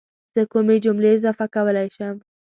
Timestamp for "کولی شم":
1.55-2.15